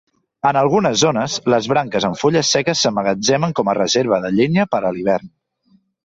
[0.49, 4.81] En algunes zones, les branques amb fulles seques s'emmagatzemen com a reserva de llenya per
[4.83, 5.29] a l'hivern.